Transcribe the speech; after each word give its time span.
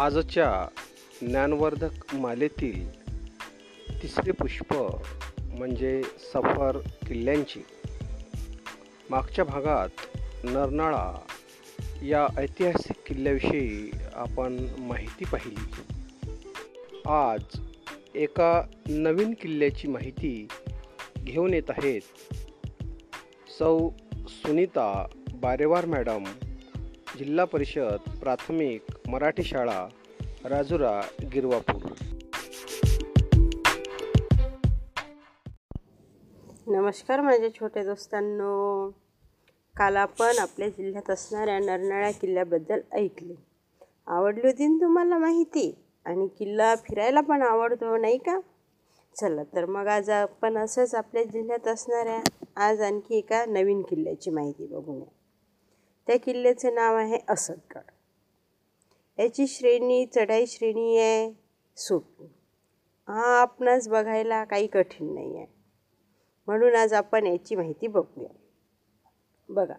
आजच्या 0.00 0.68
ज्ञानवर्धक 1.22 2.14
मालेतील 2.14 3.00
तिसरे 4.02 4.30
पुष्प 4.30 4.74
म्हणजे 5.40 6.02
सफर 6.02 6.78
किल्ल्यांची. 7.08 7.60
मागच्या 9.10 9.44
भागात 9.44 9.88
नरनाळा 10.44 11.14
या 12.02 12.26
ऐतिहासिक 12.36 12.96
किल्ल्याविषयी 13.06 13.90
आपण 14.14 14.66
माहिती 14.78 15.24
पाहिली. 15.24 15.82
आज 17.08 17.60
एका 18.14 18.62
नवीन 18.88 19.34
किल्ल्याची 19.40 19.88
माहिती 19.88 20.48
घेऊन 21.18 21.54
येत 21.54 21.70
आहेत 21.70 22.00
सौ 23.58 23.88
सुनीता 24.28 25.06
बारेवार 25.34 25.84
मॅडम 25.86 26.24
जिल्हा 27.18 27.44
परिषद 27.44 28.10
प्राथमिक 28.20 28.80
मराठी 29.10 29.42
शाळा 29.42 29.88
राजुरा 30.44 31.00
गिरवापूर. 31.34 31.92
नमस्कार 36.66 37.20
माझ्या 37.20 37.54
छोट्या 37.54 37.84
दोस्तांनो. 37.84 38.90
काल 39.76 39.96
आपण 39.96 40.38
आपल्या 40.38 40.68
जिल्ह्यात 40.68 41.10
असणाऱ्या 41.10 41.58
नरनाळा 41.58 42.10
किल्ल्याबद्दल 42.10 42.80
ऐकले. 42.92 43.34
आवडली 44.06 44.46
होती 44.46 44.80
तुम्हाला 44.80 45.18
माहिती? 45.18 45.74
आणि 46.04 46.26
किल्ला 46.26 46.74
फिरायला 46.74 47.20
पण 47.20 47.42
आवडतो 47.42 47.96
नाही 47.96 48.18
का? 48.18 48.40
चला 49.14 49.42
तर 49.42 49.66
मग 49.66 49.86
आज 49.86 50.10
आपण 50.10 50.56
असंच 50.56 50.94
आपल्या 50.94 51.24
जिल्ह्यात 51.24 51.68
असणाऱ्या 51.68 52.20
आज 52.56 52.80
आणखी 52.80 53.18
एका 53.18 53.44
नवीन 53.44 53.82
किल्ल्याची 53.82 54.30
माहिती 54.30 54.66
बघूया. 54.66 55.06
त्या 56.06 56.18
किल्ल्याचं 56.18 56.74
नाव 56.74 56.96
आहे 56.96 57.18
असदगड. 57.28 57.90
याची 59.20 59.46
श्रेणी 59.46 60.06
चढाई 60.06 60.46
श्रेणी 60.46 60.98
आहे. 60.98 61.32
सोपी. 61.76 62.24
हा 63.08 63.40
आपणास 63.40 63.88
बघायला 63.88 64.44
काही 64.44 64.66
कठीण 64.66 65.14
नाही 65.14 65.36
आहे. 65.36 65.46
म्हणून 66.46 66.74
आज 66.74 66.92
आपण 66.92 67.26
याची 67.26 67.54
माहिती 67.54 67.86
बघूया. 67.86 68.28
बघा 69.48 69.74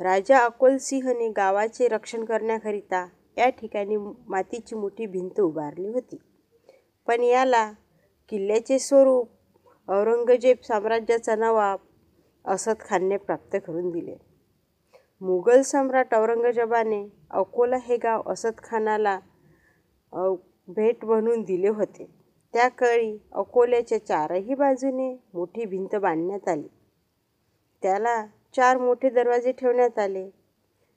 राजा 0.00 0.38
अकोलसिंहने 0.38 1.28
गावाचे 1.28 1.88
रक्षण 1.88 2.24
करण्याकरिता 2.24 3.08
या 3.38 3.48
ठिकाणी 3.48 3.96
मातीची 4.28 4.74
मोठी 4.74 5.06
भिंत 5.06 5.40
उभारली 5.40 5.88
होती. 5.88 6.16
पण 7.06 7.22
याला 7.22 7.72
किल्ल्याचे 8.28 8.78
स्वरूप 8.78 9.28
औरंगजेब 9.88 10.56
साम्राज्याचा 10.62 11.36
नवाब 11.36 11.78
असद 12.44 12.74
खानने 12.80 13.16
प्राप्त 13.16 13.56
करून 13.66 13.90
दिले. 13.90 14.33
मुघल 15.24 15.62
सम्राट 15.62 16.14
औरंगजेबाने 16.14 17.04
अकोला 17.30 17.76
हे 17.76 17.96
गाव 17.96 18.22
असदखानाला 18.26 19.18
भेट 20.68 21.04
म्हणून 21.04 21.42
दिले 21.42 21.68
होते. 21.68 22.04
त्या 22.54 22.68
काळी 22.68 23.16
अकोल्याच्या 23.32 23.98
चारही 24.06 24.54
बाजूने 24.54 25.10
मोठी 25.34 25.64
भिंत 25.64 25.96
बांधण्यात 25.96 26.48
आली. 26.48 26.68
त्याला 27.82 28.26
चार 28.56 28.78
मोठे 28.78 29.10
दरवाजे 29.10 29.52
ठेवण्यात 29.52 29.98
आले. 29.98 30.28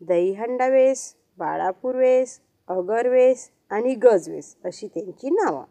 दहीहंडा 0.00 0.68
वेस 0.68 1.14
बाळापूर 1.38 1.96
वेस 1.96 2.40
अगरवेस 2.68 3.50
आणि 3.70 3.94
गजवेस 3.94 4.56
अशी 4.64 4.86
त्यांची 4.86 5.30
नावं. 5.30 5.64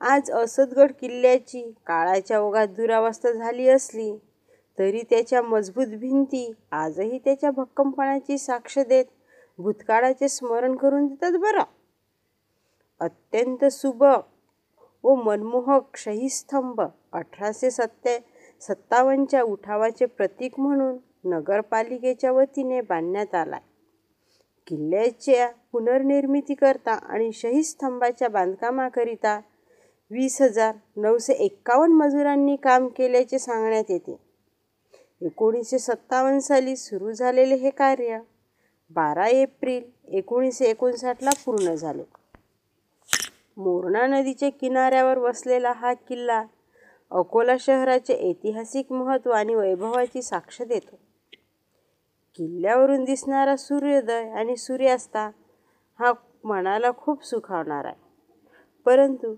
आज 0.00 0.30
असदगड 0.30 0.92
किल्ल्याची 0.92 1.70
काळाच्या 1.86 2.40
ओघात 2.40 2.68
दुरावस्था 2.68 3.32
झाली 3.32 3.68
असली 3.68 4.18
तरी 4.78 5.02
त्याच्या 5.10 5.42
मजबूत 5.42 5.86
भिंती 5.86 6.52
आजही 6.72 7.18
त्याच्या 7.18 7.50
भक्कमपणाची 7.50 8.38
साक्ष 8.38 8.78
देत 8.78 9.04
भूतकाळाचे 9.58 10.28
स्मरण 10.28 10.76
करून 10.76 11.06
देतात 11.06 11.38
बरं. 11.38 11.62
अत्यंत 13.00 13.64
सुबक 13.64 14.24
व 15.04 15.14
मनमोहक 15.14 15.96
शहीस्तंभ 15.96 16.80
अठराशे 17.12 17.70
सत्ते 17.70 18.18
सत्तावन्नच्या 18.60 19.42
उठावाचे 19.42 20.06
प्रतीक 20.06 20.60
म्हणून 20.60 20.96
नगरपालिकेच्या 21.24 22.32
वतीने 22.32 22.80
बांधण्यात 22.80 23.34
आला 23.34 23.58
किल्ल्याच्या 24.66 25.48
पुनर्निर्मितीकरता 25.72 26.92
आणि 26.92 27.30
शहीस्तंभाच्या 27.32 28.28
बांधकामाकरिता 28.28 29.40
वीस 30.10 30.40
हजार 30.42 30.74
नऊशे 30.96 31.32
एक्कावन्न 31.32 31.94
मजुरांनी 31.94 32.56
काम 32.56 32.88
केल्याचे 32.88 33.38
सांगण्यात 33.38 33.84
येते. 33.88 34.27
एकोणीसशे 35.22 35.78
सत्तावन्न 35.78 36.38
साली 36.38 36.76
सुरू 36.76 37.12
झालेले 37.12 37.54
हे 37.54 37.70
कार्य 37.70 38.18
बारा 38.90 39.26
एप्रिल 39.26 39.82
एकोणीसशे 40.08 40.64
एकोणसाठला 40.64 41.30
पूर्ण 41.46 41.74
झाले. 41.74 42.02
मोरणा 43.56 44.06
नदीच्या 44.06 44.48
किनाऱ्यावर 44.50 45.18
वसलेला 45.18 45.72
हा 45.72 45.92
किल्ला 45.92 46.44
अकोला 47.10 47.56
शहराचे 47.60 48.30
ऐतिहासिक 48.30 48.92
महत्त्व 48.92 49.30
आणि 49.30 49.54
वैभवाची 49.54 50.22
साक्ष 50.22 50.62
देतो. 50.62 50.96
किल्ल्यावरून 52.36 53.04
दिसणारा 53.04 53.56
सूर्योदय 53.56 54.30
आणि 54.30 54.56
सूर्यास्ता 54.56 55.30
हा 55.98 56.12
मनाला 56.44 56.90
खूप 56.96 57.24
सुखावणार 57.24 57.84
आहे. 57.84 57.96
परंतु 58.84 59.34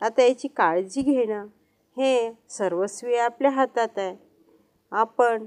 आता 0.00 0.22
याची 0.22 0.48
काळजी 0.48 1.02
घेणं 1.02 1.46
हे 1.96 2.32
सर्वस्वी 2.48 3.16
आपल्या 3.16 3.50
हातात 3.50 3.88
आहे. 3.96 4.27
आपण 4.92 5.46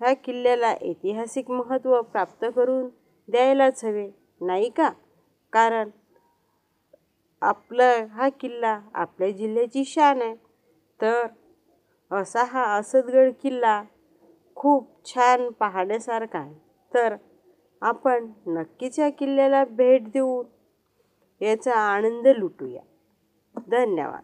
ह्या 0.00 0.12
किल्ल्याला 0.14 0.68
ऐतिहासिक 0.68 1.50
महत्त्व 1.50 2.00
प्राप्त 2.02 2.44
करून 2.56 2.88
द्यायलाच 3.28 3.84
हवे 3.84 4.10
नाही 4.40 4.70
का? 4.70 4.90
कारण 5.52 5.90
आपलं 7.42 8.06
हा 8.06 8.28
किल्ला 8.28 8.80
आपल्या 8.94 9.30
जिल्ह्याची 9.30 9.84
शान 9.84 10.22
आहे. 10.22 10.34
तर 11.00 11.26
असा 12.10 12.44
हा 12.44 12.64
असदगड 12.64 13.32
किल्ला 13.42 13.82
खूप 14.54 15.06
छान 15.06 15.50
पाहण्यासारखा 15.50 16.38
आहे. 16.38 16.54
तर 16.94 17.16
आपण 17.80 18.30
नक्कीच 18.46 18.98
या 18.98 19.10
किल्ल्याला 19.10 19.64
भेट 19.64 20.08
देऊन 20.08 20.46
याचा 21.44 21.74
आनंद 21.74 22.26
लुटूया. 22.26 22.82
धन्यवाद. 23.68 24.22